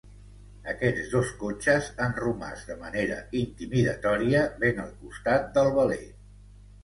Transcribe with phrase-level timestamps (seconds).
[0.71, 6.01] Aquests dos cotxes han romàs, de manera intimidatòria, ben al costat del veler.